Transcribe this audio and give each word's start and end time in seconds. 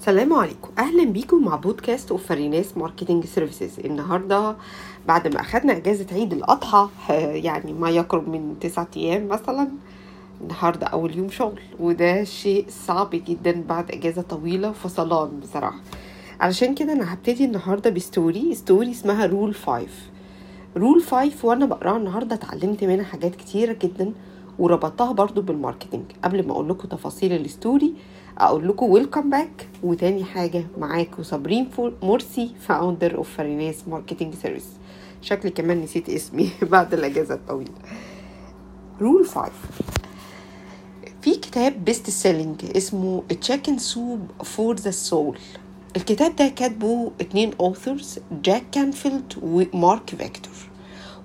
السلام 0.00 0.32
عليكم. 0.32 0.68
أهلا 0.78 1.04
بيكم 1.04 1.44
مع 1.44 1.56
بودكاست 1.56 2.10
of 2.10 2.26
فريناس 2.26 2.76
marketing 2.76 3.24
services. 3.26 3.80
النهارده 3.80 4.56
بعد 5.08 5.34
ما 5.34 5.40
أخدنا 5.40 5.76
إجازة 5.76 6.06
عيد 6.12 6.32
الأضحى 6.32 6.88
آه، 7.10 7.12
يعني 7.32 7.72
ما 7.72 7.90
يقرب 7.90 8.28
من 8.28 8.54
تسعة 8.60 8.88
أيام 8.96 9.28
مثلا 9.28 9.68
النهارده 10.40 10.86
أول 10.86 11.16
يوم 11.18 11.30
شغل 11.30 11.60
وده 11.80 12.24
شيء 12.24 12.66
صعب 12.86 13.10
جدا 13.12 13.62
بعد 13.68 13.90
إجازة 13.90 14.22
طويلة 14.22 14.72
فصلان 14.72 15.40
بصراحة. 15.40 15.80
علشان 16.40 16.74
كده 16.74 16.92
أنا 16.92 17.14
هبتدي 17.14 17.44
النهارده 17.44 17.90
ب 17.90 18.01
story 18.01 18.54
story 18.54 18.90
اسمها 18.90 19.26
rule 19.26 19.54
5 19.54 19.86
rule 20.76 21.02
5 21.02 21.48
وأنا 21.48 21.66
بقراها 21.66 21.96
النهارده 21.96 22.34
اتعلمت 22.34 22.84
منها 22.84 23.04
حاجات 23.04 23.36
كتيرة 23.36 23.76
جدا. 23.82 24.12
وربطتها 24.60 25.12
برضو 25.12 25.42
بال 25.42 25.52
marketing. 25.52 26.04
قبل 26.24 26.46
ما 26.46 26.52
أقول 26.52 26.68
لكم 26.68 26.88
تفاصيل 26.88 27.32
ال 27.32 27.42
story 27.42 27.94
أقول 28.38 28.68
لكم 28.68 28.86
welcome 28.90 29.30
back 29.30 29.68
وتاني 29.82 30.24
حاجة 30.24 30.66
معاكم 30.78 31.22
صابرين 31.22 31.68
مرسي 32.02 32.50
founder 32.60 33.16
of 33.16 33.36
فريناس 33.36 33.88
marketing 33.88 34.34
service 34.34 34.68
شكلي 35.22 35.50
كمان 35.50 35.80
نسيت 35.82 36.08
اسمي 36.08 36.50
بعد 36.72 36.94
الأجازة 36.94 37.34
الطويلة. 37.34 37.70
rule 39.00 39.26
5 39.26 39.50
في 41.22 41.34
كتاب 41.34 41.84
best 41.84 42.10
selling 42.10 42.64
اسمه 42.76 43.22
Chicken 43.40 43.78
Soup 43.78 44.20
for 44.44 44.74
the 44.76 44.90
Soul 44.90 45.38
الكتاب 45.96 46.36
ده 46.36 46.48
كاتبه 46.48 47.10
اتنين 47.20 47.50
authors 47.60 48.18
جاك 48.44 48.62
كانفيلد 48.72 49.32
ومارك 49.42 50.10
فيكتور 50.10 50.52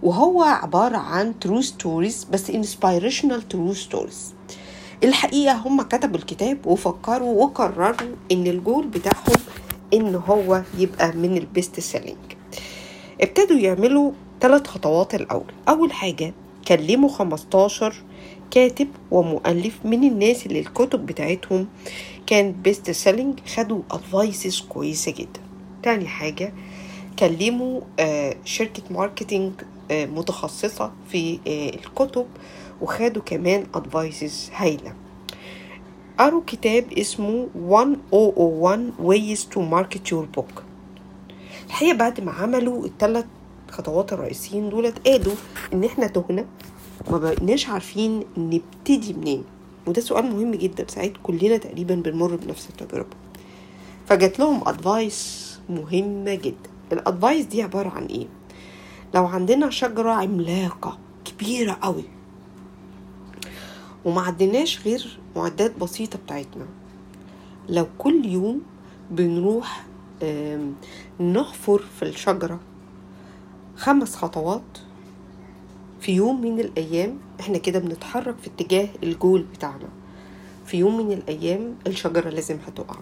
وهو 0.04 0.42
عبارة 0.44 0.98
عن 0.98 1.40
true 1.40 1.62
stories 1.62 2.24
بس 2.24 2.52
inspirational 2.52 3.42
true 3.50 3.74
stories 3.74 4.34
الحقيقة 5.04 5.54
هم 5.56 5.82
كتبوا 5.82 6.18
الكتاب 6.18 6.68
وفكروا 6.68 7.44
وقرروا 7.44 8.16
إن 8.32 8.48
الجول 8.48 8.88
بتاعهم 8.88 9.42
إن 9.94 10.16
هو 10.16 10.62
يبقى 10.78 11.12
من 11.12 11.38
ال 11.38 11.46
best 11.46 11.80
selling 11.80 12.18
ابتدوا 13.22 13.58
يعملوا 13.58 14.12
ثلاث 14.42 14.68
خطوات 14.68 15.16
الأول. 15.16 15.52
أول 15.70 15.94
حاجة 15.94 16.34
كلموا 16.68 17.10
15 17.10 17.94
كاتب 18.52 18.88
ومؤلف 19.12 19.80
من 19.86 20.04
الناس 20.04 20.46
اللي 20.46 20.60
الكتب 20.60 21.06
بتاعتهم 21.06 21.68
كانت 22.28 22.56
best 22.58 22.92
selling 22.92 23.40
خدوا 23.56 23.82
advices 23.92 24.60
كويسة 24.70 25.12
جدا. 25.12 25.40
تاني 25.84 26.08
حاجة 26.08 26.54
كلموا 27.20 27.82
آه، 28.00 28.36
شركة 28.46 28.84
marketing 28.90 29.54
متخصصة 29.92 30.92
في 31.10 31.40
آه، 31.48 31.70
الكتب 31.70 32.26
وخدوا 32.82 33.22
كمان 33.22 33.66
advices 33.76 34.50
هايلة. 34.56 34.94
قروا 36.20 36.42
كتاب 36.48 36.94
اسمه 36.94 37.48
1001 37.56 38.92
Ways 39.04 39.40
to 39.40 39.60
Market 39.60 40.12
Your 40.12 40.40
Book. 40.40 40.62
الحقيقة 41.68 41.98
بعد 41.98 42.22
ما 42.22 42.32
عملوا 42.32 42.86
الثلاث 42.86 43.26
خطوات 43.72 44.14
الرئيسيين 44.14 44.70
دولت 44.70 45.08
قالوا 45.08 45.34
إن 45.74 45.84
إحنا 45.84 46.08
تهنا 46.08 46.46
وما 47.08 47.18
بقيناش 47.18 47.70
عارفين 47.70 48.24
نبتدي 48.38 49.14
منين. 49.14 49.44
وده 49.88 50.02
سؤال 50.02 50.26
مهم 50.26 50.52
جدا 50.56 50.86
ساعات 50.88 51.14
كلنا 51.24 51.58
تقريبا 51.58 51.96
بنمر 51.96 52.36
بنفس 52.36 52.70
التجربة. 52.70 53.16
فجات 54.08 54.40
لهم 54.40 54.68
advice 54.68 55.46
مهمة 55.70 56.36
جدا. 56.36 56.70
ال 56.92 57.00
advice 57.00 57.46
دي 57.46 57.64
عبارة 57.64 57.90
عن 57.90 58.06
إيه؟ 58.06 58.28
لو 59.16 59.26
عندنا 59.26 59.70
شجرة 59.70 60.12
عملاقة 60.12 60.98
كبيرة 61.26 61.78
قوي 61.82 62.04
وما 64.06 64.22
عندناش 64.22 64.82
غير 64.86 65.20
معدات 65.36 65.78
بسيطة 65.80 66.20
بتاعتنا 66.20 66.66
لو 67.70 67.88
كل 67.98 68.26
يوم 68.26 68.62
بنروح 69.12 69.86
نحفر 71.20 71.80
في 72.00 72.04
الشجرة 72.06 72.60
خمس 73.76 74.16
خطوات 74.16 74.78
في 76.02 76.12
يوم 76.12 76.42
من 76.42 76.60
الأيام 76.60 77.18
إحنا 77.40 77.58
كده 77.58 77.80
بنتحرك 77.80 78.36
في 78.38 78.48
اتجاه 78.48 78.90
الجول 79.04 79.42
بتاعنا. 79.54 79.88
في 80.66 80.78
يوم 80.78 80.98
من 81.08 81.12
الأيام 81.14 81.76
الشجرة 81.88 82.30
لازم 82.30 82.58
هتقع. 82.68 82.96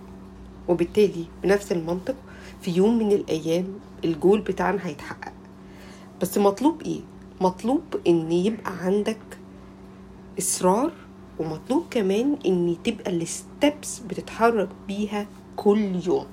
وبالتالي 0.67 1.25
بنفس 1.43 1.71
المنطق 1.71 2.15
في 2.61 2.71
يوم 2.71 2.97
من 2.99 3.11
الأيام 3.11 3.67
الجول 4.05 4.41
بتاعنا 4.41 4.87
هيتحقق. 4.87 5.31
بس 6.21 6.37
مطلوب 6.37 6.81
إيه؟ 6.81 7.01
مطلوب 7.41 7.81
إن 8.07 8.31
يبقى 8.31 8.71
عندك 8.81 9.19
إصرار 10.39 10.91
ومطلوب 11.39 11.83
كمان 11.91 12.37
إن 12.45 12.75
تبقى 12.83 13.11
الستبس 13.11 13.99
بتتحرك 13.99 14.69
بيها 14.87 15.27
كل 15.55 15.99
يوم. 16.07 16.25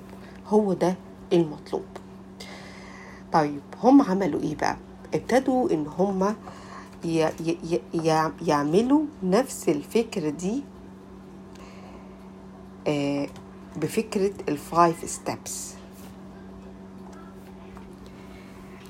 هو 0.47 0.73
ده 0.73 0.95
المطلوب. 1.33 1.83
طيب 3.33 3.61
هم 3.83 4.01
عملوا 4.01 4.41
إيه 4.41 4.55
بقى؟ 4.55 4.77
ابتدوا 5.13 5.71
إن 5.71 5.85
هم 5.87 6.35
يعملوا 8.47 9.01
نفس 9.23 9.69
الفكرة 9.69 10.29
دي 10.29 10.63
آه، 12.87 13.27
بفكرة 13.77 14.31
ال 14.49 14.61
five 14.61 15.09
steps 15.09 15.73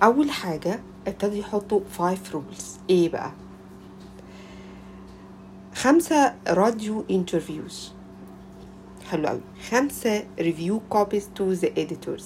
أول 0.04 0.32
حاجة 0.32 0.80
ابتدوا 1.08 1.36
يحطوا 1.36 1.82
five 1.90 2.32
rules 2.36 2.80
إيه 2.90 3.10
بقى؟ 3.10 3.32
خمسة 5.76 6.36
radio 6.48 7.06
interviews 7.12 7.92
حلو 9.10 9.28
قوي. 9.28 9.42
خمسة 9.70 10.24
review 10.40 10.82
copies 10.90 11.30
to 11.36 11.52
the 11.52 11.68
editors. 11.68 12.24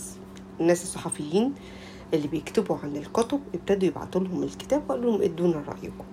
الناس 0.59 0.84
الصحفيين 0.84 1.53
اللي 2.13 2.28
بيكتبوا 2.28 2.78
عن 2.84 2.96
الكتب 2.96 3.40
ابتدوا 3.53 3.88
يبعتوا 3.88 4.22
لهم 4.22 4.44
الكتاب 4.44 4.84
وقالوا 4.90 5.12
لهم 5.12 5.22
ادونا 5.22 5.63
رأيكم. 5.68 6.06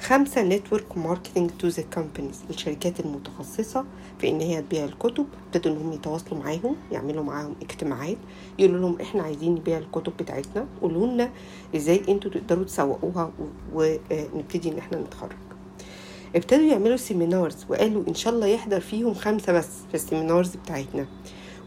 خمسة 0.00 0.42
network 0.42 0.98
marketing 0.98 1.50
to 1.58 1.68
the 1.68 1.82
companies 1.94 2.40
الشركات 2.50 3.00
المتخصصة 3.00 3.84
في 4.18 4.28
إن 4.28 4.40
هي 4.40 4.62
تبيع 4.62 4.84
الكتب 4.84 5.26
ابتدوا 5.46 5.72
انهم 5.72 5.92
يتواصلوا 5.92 6.40
معاهم 6.42 6.76
يعملوا 6.92 7.24
معاهم 7.24 7.54
اجتماعات 7.62 8.16
يقولوا 8.58 8.80
لهم 8.80 9.00
إحنا 9.00 9.22
عايزين 9.22 9.54
نبيع 9.54 9.78
الكتب 9.78 10.12
بتاعتنا 10.20 10.66
قولوا 10.82 11.06
لنا 11.06 11.30
إزاي 11.76 12.02
أنتوا 12.08 12.30
تقدروا 12.30 12.64
تسوقوها 12.64 13.32
ونبتدي 13.74 14.72
إن 14.72 14.78
إحنا 14.78 15.00
نتحرك. 15.00 15.36
ابتدوا 16.36 16.64
يعملوا 16.64 16.96
seminars 16.96 17.66
وقالوا 17.68 18.02
إن 18.08 18.14
شاء 18.14 18.34
الله 18.34 18.46
يحضر 18.46 18.80
فيهم 18.80 19.14
خمسة 19.14 19.52
بس 19.52 19.68
في 19.88 19.94
ال 19.94 20.01
seminars 20.01 20.56
بتاعتنا. 20.56 21.06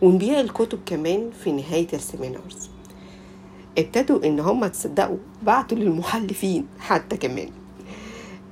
ونبيع 0.02 0.40
الكتب 0.40 0.80
كمان 0.86 1.30
في 1.44 1.52
نهاية 1.52 1.88
ال 1.94 2.02
seminars 2.02 2.70
ابتدوا 3.78 4.26
إن 4.26 4.40
هم 4.40 4.68
تصدقوا 4.68 5.18
بعتوا 5.44 5.78
للمحلفين 5.78 6.68
حتى 6.80 7.18
كمان. 7.18 7.50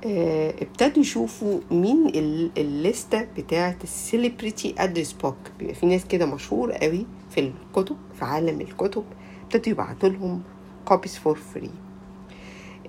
ابتدوا 0.06 1.02
يشوفوا 1.02 1.60
مين 1.70 2.06
ال- 2.08 2.50
الليستة 2.58 3.26
بتاعة 3.36 3.76
ال 3.84 3.93
celebrity 3.93 4.74
address 4.78 5.12
book 5.12 5.36
بيبقى 5.58 5.74
في 5.74 5.86
ناس 5.86 6.04
كده 6.04 6.26
مشهور 6.26 6.72
قوي 6.72 7.06
في 7.30 7.40
الكتب 7.40 7.96
في 8.18 8.24
عالم 8.24 8.60
الكتب. 8.60 9.04
ابتدوا 9.44 9.72
يبعتوا 9.72 10.08
لهم 10.08 10.42
copies 10.90 11.08
for 11.22 11.36
free 11.54 11.70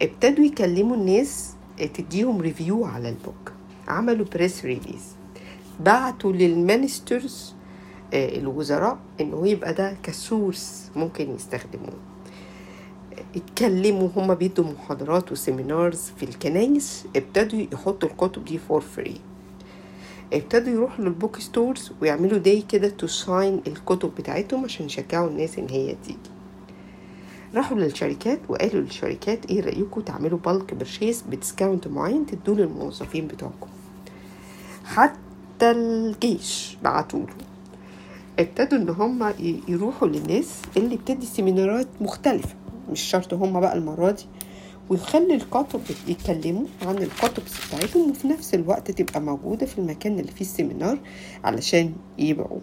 ابتدوا 0.02 0.46
يكلموا 0.46 0.96
الناس 0.96 1.54
تديهم 1.94 2.42
review 2.42 2.86
على 2.86 3.10
ال 3.10 3.17
book. 3.17 3.52
عملوا 3.88 4.26
press 4.34 4.66
release 4.66 5.16
بعتوا 5.80 6.32
لل 6.32 6.54
ministers 6.54 7.54
آه، 8.14 8.38
الوزراء 8.38 8.98
انه 9.22 9.48
يبقى 9.48 9.74
ده 9.74 9.98
ك 10.04 10.16
source 10.16 10.92
ممكن 10.96 11.36
يستخدموه. 11.36 11.94
اتكلموا 13.36 14.10
هما 14.16 14.34
بيدوا 14.34 14.66
محاضرات 14.66 15.32
و 15.32 15.41
seminars 15.41 16.12
في 16.18 16.24
الكنايس 16.24 17.06
ابتدوا 17.16 17.66
يحطوا 17.74 18.10
الكتب 18.10 18.46
دي 18.46 18.58
for 18.58 18.82
free 18.82 19.16
ابتدوا 20.34 20.74
يروحوا 20.74 21.06
لل 21.06 21.17
book 21.17 21.40
stores 21.40 21.92
ويعملوا 22.02 22.38
day 22.38 22.62
كده 22.62 22.90
to 22.90 23.08
sign 23.08 23.62
الكتب 23.68 24.12
بتاعتهم 24.18 24.64
عشان 24.64 24.86
يشجعوا 24.86 25.30
الناس 25.30 25.58
إن 25.60 25.68
هي 25.70 25.96
تيجي. 26.04 26.18
راحوا 27.56 27.78
للشركات 27.78 28.40
وقالوا 28.50 28.82
للشركات 28.82 29.46
إيه 29.46 29.62
رأيكم 29.62 30.02
تعملوا 30.02 30.40
bulk 30.46 30.74
purchase 30.74 31.24
ب 31.30 31.36
discount 31.36 31.88
معين 31.88 32.26
تدوه 32.26 32.56
للموظفين 32.56 33.28
بتوعكم. 33.28 33.68
حتى 34.86 35.72
الجيش 35.72 36.78
بعتوله 36.84 37.34
ابتدوا 38.40 38.78
إن 38.80 38.90
هم 38.90 39.34
يروحوا 39.68 40.08
للناس 40.08 40.62
اللي 40.78 40.96
بتدي 40.96 41.26
سيمينارات 41.26 41.88
مختلفة. 42.02 42.56
مش 42.94 43.02
شرط 43.02 43.34
هم 43.34 43.60
بقى 43.60 43.78
المرة 43.78 44.12
دي 44.12 44.24
ويخلي 44.90 45.36
الكتب 45.36 45.82
يتكلموا 46.08 46.64
عن 46.82 46.98
الكتب 46.98 47.44
بتاعتهم 47.68 48.10
وفي 48.12 48.28
نفس 48.28 48.54
الوقت 48.54 48.92
تبقى 48.92 49.22
موجودة 49.22 49.66
في 49.66 49.78
المكان 49.78 50.20
اللي 50.20 50.32
فيه 50.32 50.46
ال 50.46 50.52
seminar 50.52 51.00
علشان 51.44 51.94
يبيعوا 52.20 52.60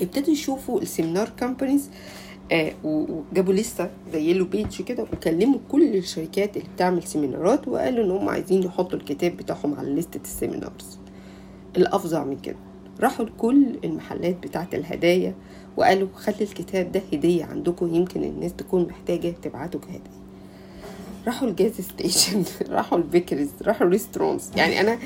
ابتدوا 0.00 0.32
يشوفوا 0.32 0.80
ال 0.80 0.86
seminar 0.86 1.28
companies 1.38 1.90
آه 2.52 2.72
وجابوا 2.84 3.52
لسه 3.52 3.90
زي 4.12 4.32
له 4.34 4.44
بيج 4.44 4.82
كده 4.82 5.02
وكلموا 5.12 5.58
كل 5.68 5.96
الشركات 5.96 6.56
اللي 6.56 6.68
بتعمل 6.74 7.02
سيمينارات 7.02 7.68
وقالوا 7.68 8.04
إن 8.04 8.10
هم 8.10 8.28
عايزين 8.28 8.62
يحطوا 8.62 8.98
الكتاب 8.98 9.36
بتاعهم 9.36 9.74
على 9.74 9.88
لستة 9.94 10.20
ال 10.24 10.31
seminars. 10.31 10.98
الأفظع 11.76 12.24
من 12.24 12.38
كده. 12.38 12.56
راحوا 13.00 13.24
لكل 13.26 13.66
المحلات 13.84 14.36
بتاعة 14.42 14.68
الهدايا 14.74 15.34
وقالوا 15.76 16.08
خلي 16.14 16.42
الكتاب 16.42 16.92
ده 16.92 17.02
هدية 17.12 17.44
عندكم 17.44 17.94
يمكن 17.94 18.24
الناس 18.24 18.52
تكون 18.58 18.86
محتاجة 18.86 19.34
تبعته 19.42 19.78
كهدية. 19.78 20.24
راحوا 21.26 21.48
ال 21.48 21.56
gas 21.56 21.80
station 21.80 22.44
راحوا 22.74 22.98
ال 22.98 23.04
bakeries 23.04 23.50
راحوا 23.62 23.86
ال 23.86 23.91
restaurants. 23.91 24.50
يعني 24.56 24.80
أنا 24.80 24.98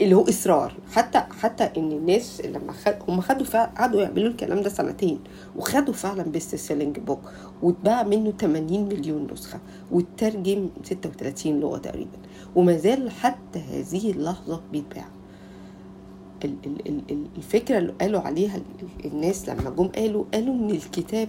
اللي 0.00 0.14
هو 0.14 0.22
إصرار. 0.28 0.72
حتى 0.92 1.18
حتى 1.40 1.64
إن 1.76 1.92
الناس 1.92 2.40
لما 2.40 2.72
خد 2.72 2.94
هم 3.08 3.20
خدوا 3.20 3.46
فعلا 3.46 3.70
قعدوا 3.78 4.02
يعملوا 4.02 4.28
الكلام 4.30 4.62
ده 4.62 4.68
سنتين 4.70 5.20
وخدوا 5.56 5.94
فعلا 5.94 6.22
best 6.22 6.54
selling 6.54 6.98
book 6.98 7.20
واتباع 7.62 8.02
منه 8.02 8.32
80 8.40 8.88
مليون 8.88 9.26
نسخة 9.32 9.58
واترجم 9.90 10.68
36 10.84 11.60
لغة 11.60 11.78
تقريبا. 11.78 12.18
وما 12.54 12.76
زال 12.76 13.10
حتى 13.10 13.58
هذه 13.58 14.10
اللحظة 14.10 14.60
بيتباع. 14.72 15.08
الفكرة 17.36 17.78
اللي 17.78 17.92
قالوا 18.00 18.20
عليها 18.20 18.60
الناس 19.04 19.48
لما 19.48 19.70
جم 19.70 19.86
قالوا 19.88 20.24
قالوا 20.34 20.54
إن 20.54 20.70
الكتاب 20.70 21.28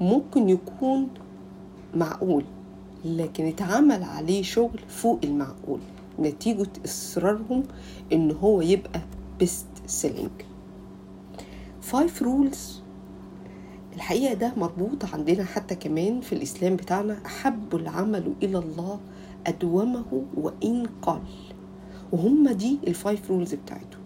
ممكن 0.00 0.48
يكون 0.48 1.08
معقول 1.94 2.44
لكن 3.04 3.46
اتعمل 3.46 4.02
عليه 4.02 4.42
شغل 4.42 4.78
فوق 4.88 5.18
المعقول 5.24 5.80
نتيجة 6.20 6.66
إصرارهم 6.84 7.62
إن 8.12 8.30
هو 8.30 8.60
يبقى 8.60 9.00
best 9.38 9.66
selling 9.86 10.30
five 11.82 12.22
rules 12.22 12.80
الحقيقة 13.94 14.34
ده 14.34 14.52
مربوط 14.56 15.04
عندنا 15.14 15.44
حتى 15.44 15.74
كمان 15.74 16.20
في 16.20 16.32
الإسلام 16.32 16.76
بتاعنا 16.76 17.18
أحب 17.26 17.74
العمل 17.76 18.32
إلى 18.42 18.58
الله 18.58 19.00
أدومه 19.46 20.22
وإن 20.36 20.86
قل. 21.02 21.20
وهم 22.12 22.48
دي 22.48 22.78
ال 22.86 22.95
five 22.95 23.30
rules 23.30 23.54
بتاعتهم. 23.54 24.00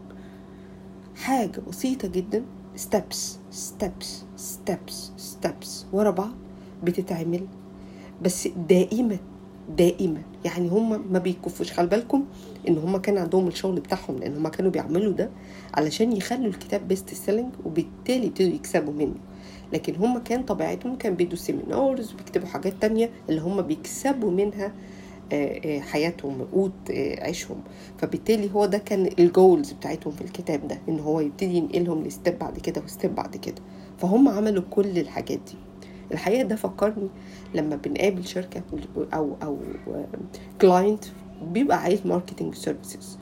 حاجة 1.20 1.60
بسيطة 1.68 2.08
جدا. 2.08 2.42
steps 2.76 3.38
steps 3.50 4.22
steps 4.36 5.10
steps 5.16 5.86
ورا 5.92 6.10
بعض 6.10 6.30
بتتعمل 6.84 7.46
بس 8.22 8.48
دائما 8.68 9.16
دائما. 9.76 10.22
يعني 10.44 10.68
هم 10.68 11.12
ما 11.12 11.18
بيكفوش. 11.18 11.72
خلي 11.72 11.86
بالكم 11.86 12.24
إن 12.68 12.78
هم 12.78 12.96
كان 12.96 13.18
عندهم 13.18 13.48
الشغل 13.48 13.80
بتاعهم 13.80 14.18
لأن 14.18 14.36
هم 14.36 14.48
كانوا 14.48 14.70
بيعملوا 14.70 15.12
ده 15.12 15.30
علشان 15.74 16.12
يخلوا 16.16 16.46
الكتاب 16.46 16.88
best 16.88 17.14
selling 17.14 17.52
وبالتالي 17.64 18.26
يبتدوا 18.26 18.54
يكسبوا 18.54 18.92
منه. 18.92 19.14
لكن 19.72 19.94
هم 19.96 20.18
كان 20.18 20.42
طبيعتهم 20.42 20.96
كان 20.96 21.14
بيدوا 21.14 21.38
seminars 21.38 22.14
وبيكتبوا 22.14 22.48
حاجات 22.48 22.72
تانية 22.80 23.10
اللي 23.28 23.40
هم 23.40 23.62
بيكسبوا 23.62 24.30
منها 24.30 24.72
حياتهم 25.80 26.42
قوت 26.52 26.72
عيشهم. 27.18 27.60
فبالتالي 27.98 28.50
هو 28.54 28.66
ده 28.66 28.78
كان 28.78 29.10
ال 29.18 29.27
goals 29.27 29.72
بتاعتهم 29.72 30.12
في 30.12 30.20
الكتاب 30.20 30.68
ده 30.68 30.78
إن 30.88 31.00
هو 31.00 31.20
يبتدي 31.20 31.54
ينقلهم 31.54 32.02
ل 32.04 32.11
step 32.11 32.38
بعد 32.38 32.58
كده 32.58 32.82
و 32.84 32.90
step 32.90 33.14
بعد 33.14 33.36
كده. 33.36 33.62
فهم 33.98 34.28
عملوا 34.28 34.62
كل 34.70 34.98
الحاجات 34.98 35.38
دي. 35.38 35.54
الحقيقة 36.12 36.42
ده 36.42 36.56
فكرني 36.56 37.08
لما 37.54 37.76
بنقابل 37.76 38.26
شركة 38.26 38.62
أو 39.14 39.36
أو 39.42 39.58
client 40.60 41.04
بيبقى 41.42 41.82
عايز 41.82 42.00
marketing 42.06 42.54
services 42.54 43.18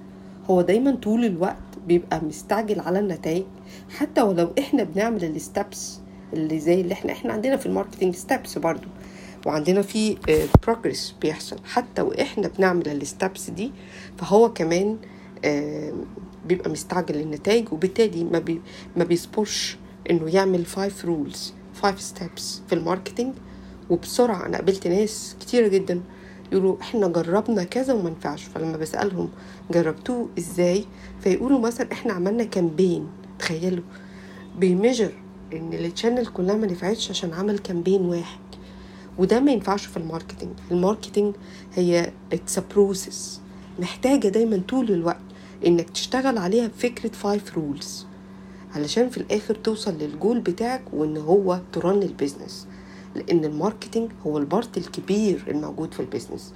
هو 0.51 0.61
دايما 0.61 0.95
طول 0.95 1.25
الوقت 1.25 1.57
بيبقى 1.87 2.25
مستعجل 2.25 2.81
على 2.81 2.99
النتائج. 2.99 3.45
حتى 3.91 4.23
ولو 4.23 4.49
إحنا 4.59 4.83
بنعمل 4.85 5.25
ال 5.25 5.37
steps 5.37 6.01
اللي 6.33 6.59
زي 6.59 6.81
اللي 6.81 6.93
إحنا 6.95 7.13
إحنا 7.13 7.33
عندنا 7.33 7.57
في 7.57 7.67
ال 7.67 7.71
marketing 7.71 8.15
steps 8.15 8.59
برضو. 8.59 8.89
وعندنا 9.49 9.83
في 9.83 10.17
progress 10.67 11.15
بيحصل. 11.23 11.57
حتى 11.65 12.03
وإحنا 12.03 12.49
بنعمل 12.49 12.89
ال 12.89 12.99
steps 12.99 13.51
دي 13.51 13.73
فهو 14.19 14.53
كمان 14.53 14.97
بيبقى 16.47 16.71
مستعجل 16.71 17.15
للنتائج 17.17 17.73
وبالتالي 17.73 18.25
ما 18.25 18.39
بي 18.39 18.61
ما 18.97 19.05
بيصبرش 19.05 19.77
إنه 20.11 20.35
يعمل 20.35 20.65
five 20.65 21.05
rules 21.05 21.55
five 21.75 22.01
steps 22.01 22.63
في 22.69 22.75
ال 22.75 22.80
marketing. 22.80 23.35
وبسرعة 23.91 24.47
أنا 24.47 24.57
قابلت 24.57 24.87
ناس 24.87 25.37
كتيرة 25.41 25.69
جدا 25.69 26.01
يقولوا 26.53 26.81
إحنا 26.81 27.09
جربنا 27.09 27.65
كذا 27.65 27.93
وما 27.95 28.09
ينفعش. 28.09 28.45
فلما 28.45 28.77
بسألهم 28.77 29.29
جربتوه 29.71 30.29
إزاي 30.39 30.85
فيقولوا 31.21 31.61
مثلا 31.61 31.93
إحنا 31.93 32.13
عملنا 32.13 32.45
campaign 32.45 33.07
تخيلوا. 33.39 33.85
بي 34.59 34.71
measure 34.71 35.13
إن 35.53 35.73
ال 35.73 35.79
channel 35.79 36.27
كلها 36.27 36.55
ما 36.55 36.67
نفعتش 36.67 37.11
عشان 37.11 37.33
عمل 37.33 37.59
campaign 37.59 38.01
واحد. 38.01 38.39
وده 39.19 39.41
ما 39.41 39.53
ينفعش 39.53 39.87
في 39.87 39.97
ال 39.97 40.02
marketing. 40.02 40.53
ال 40.71 40.77
marketing 40.77 41.35
هي 41.75 42.13
it's 42.33 42.59
process 42.59 43.41
محتاجة 43.79 44.29
دايما 44.29 44.63
طول 44.69 44.91
الوقت 44.93 45.21
إنك 45.67 45.91
تشتغل 45.91 46.39
عليها 46.39 46.67
بفكرة 46.67 47.09
five 47.13 47.55
rules 47.59 48.07
علشان 48.75 49.09
في 49.09 49.17
الآخر 49.19 49.55
توصل 49.55 49.95
للجول 49.99 50.41
بتاعك 50.41 50.83
وإن 50.93 51.17
هو 51.17 51.61
turn 51.73 52.03
ال 52.03 52.10
business 52.10 52.67
لأن 53.15 53.45
ال 53.45 53.51
marketing 53.51 54.11
هو 54.27 54.39
ال 54.39 54.47
part 54.47 54.79
الكبير 54.79 55.45
الموجود 55.49 55.95
في 55.95 56.01
ال 56.01 56.06
business. 56.06 56.55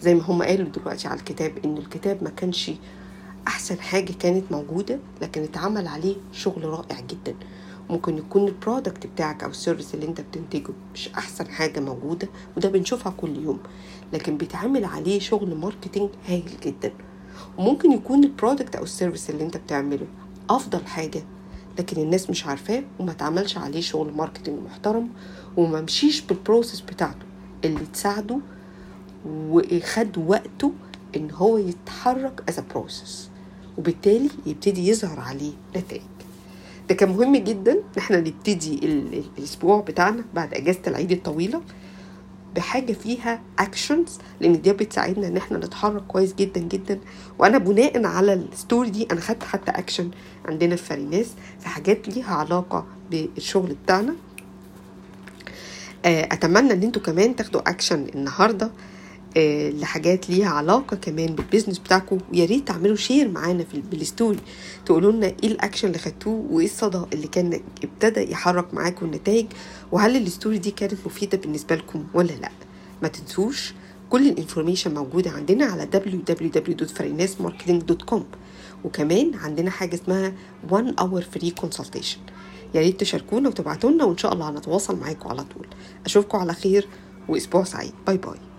زي 0.00 0.14
ما 0.14 0.22
هم 0.22 0.42
قالوا 0.42 0.68
دلوقتي 0.68 1.08
على 1.08 1.18
الكتاب 1.20 1.52
ان 1.64 1.76
الكتاب 1.78 2.22
ما 2.24 2.30
كانش 2.30 2.70
أحسن 3.46 3.80
حاجة 3.80 4.12
كانت 4.12 4.52
موجودة 4.52 4.98
لكن 5.22 5.42
اتعمل 5.42 5.86
عليه 5.86 6.16
شغل 6.32 6.64
رائع 6.64 7.00
جدا. 7.00 7.34
ممكن 7.90 8.18
يكون 8.18 8.48
ال 8.48 8.55
product 8.55 9.06
بتاعك 9.06 9.44
أو 9.44 9.50
ال 9.50 9.56
service 9.56 9.94
اللي 9.94 10.06
أنت 10.06 10.20
بتنتجه 10.20 10.72
مش 10.94 11.08
أحسن 11.08 11.48
حاجة 11.48 11.80
موجودة 11.80 12.28
وده 12.56 12.68
بنشوفها 12.68 13.12
كل 13.16 13.36
يوم. 13.36 13.58
لكن 14.12 14.36
بيتعمل 14.36 14.84
عليه 14.84 15.18
شغل 15.20 15.54
marketing 15.54 16.10
هايل 16.28 16.50
جدا. 16.62 16.92
وممكن 17.58 17.92
يكون 17.92 18.24
ال 18.24 18.31
product 18.31 18.76
أو 18.76 18.82
ال 18.82 18.88
service 18.88 19.30
اللي 19.30 19.44
أنت 19.44 19.56
بتعمله 19.56 20.06
أفضل 20.50 20.86
حاجة 20.86 21.22
لكن 21.78 22.02
الناس 22.02 22.30
مش 22.30 22.46
عارفاه 22.46 22.82
وما 22.98 23.12
تعملش 23.12 23.58
عليه 23.58 23.80
شغل 23.80 24.12
marketing 24.12 24.58
محترم 24.62 25.08
وما 25.56 25.80
مشيش 25.80 26.20
بال 26.20 26.33
process 26.33 26.80
بتاعته 26.80 27.26
اللي 27.64 27.86
تساعده 27.92 28.38
وخد 29.26 30.18
وقته 30.18 30.72
إن 31.16 31.30
هو 31.30 31.58
يتحرك 31.58 32.42
as 32.48 32.60
process 32.60 33.28
وبالتالي 33.78 34.30
يبتدي 34.46 34.88
يظهر 34.88 35.20
عليه 35.20 35.52
نتائج. 35.76 36.02
ده 36.88 36.94
كان 36.94 37.08
مهم 37.08 37.36
جدا 37.36 37.72
إن 37.72 37.82
إحنا 37.98 38.20
نبتدي 38.20 38.74
الأسبوع 39.38 39.80
بتاعنا 39.80 40.24
بعد 40.34 40.54
أجازة 40.54 40.80
العيد 40.86 41.12
الطويلة 41.12 41.62
بحاجة 42.54 42.92
فيها 42.92 43.40
actions 43.58 44.18
لأن 44.40 44.60
دي 44.62 44.72
بتساعدنا 44.72 45.26
إن 45.28 45.36
إحنا 45.36 45.58
نتحرك 45.58 46.02
كويس 46.06 46.34
جدا 46.34 46.60
جدا. 46.60 47.00
وأنا 47.38 47.58
بناء 47.58 48.06
على 48.06 48.32
ال 48.34 48.43
story 48.43 48.90
دي 48.90 49.06
أنا 49.12 49.20
خدت 49.20 49.42
حتى 49.44 49.70
اكشن 49.70 50.10
عندنا 50.44 50.76
في 50.76 50.84
Farinas 50.84 51.26
في 51.60 51.68
حاجات 51.68 52.08
ليها 52.08 52.34
علاقة 52.34 52.86
بالشغل 53.10 53.76
بتاعنا. 53.84 54.14
أتمنى 56.04 56.72
إن 56.72 56.82
أنتوا 56.82 57.02
كمان 57.02 57.36
تاخدوا 57.36 57.70
اكشن 57.70 58.06
النهارده. 58.14 58.70
لحاجات 59.36 60.30
ليها 60.30 60.48
علاقة 60.48 60.96
كمان 60.96 61.34
بال 61.34 61.43
business 61.43 61.78
بتاعكم 61.78 62.18
ويا 62.32 62.44
ريت 62.44 62.68
تعملوا 62.68 62.96
share 62.96 63.28
معانا 63.28 63.64
في 63.64 63.82
بال 63.90 64.02
story. 64.02 64.38
تقولوا 64.86 65.12
لنا 65.12 65.26
إيه 65.26 65.48
الاكشن 65.48 65.88
اللي 65.88 65.98
خدتوه 65.98 66.46
وإيه 66.50 66.66
الصدى 66.66 67.00
اللي 67.12 67.26
كان 67.26 67.60
ابتدى 67.84 68.30
يحرك 68.32 68.74
معاكم 68.74 69.06
النتائج 69.06 69.46
وهل 69.92 70.16
ال 70.16 70.23
story 70.23 70.58
دي 70.58 70.70
كانت 70.70 70.94
مفيدة 71.06 71.38
بالنسبة 71.38 71.76
لكم 71.76 72.04
ولا 72.14 72.32
لأ. 72.32 72.50
ما 73.02 73.08
تنسوش 73.08 73.74
كل 74.10 74.28
ال 74.28 74.34
information 74.34 74.94
موجودة 74.94 75.30
عندنا 75.30 75.64
على 75.64 75.88
www.farinasmarketing.com 75.94 78.20
وكمان 78.84 79.34
عندنا 79.34 79.70
حاجة 79.70 79.94
اسمها 79.94 80.32
1 80.70 80.94
hour 81.00 81.22
free 81.36 81.52
consultation. 81.64 82.18
يا 82.74 82.80
ريت 82.80 83.00
تشاركونا 83.00 83.48
وتبعتوا 83.48 83.90
لنا 83.90 84.04
وإن 84.04 84.18
شاء 84.18 84.32
الله 84.32 84.50
هنتواصل 84.50 84.96
معاكم 84.96 85.28
على 85.28 85.44
طول. 85.44 85.66
اشوفكم 86.06 86.38
على 86.38 86.54
خير 86.54 86.88
وأسبوع 87.28 87.64
سعيد. 87.64 87.92
باي 88.06 88.16
باي 88.16 88.53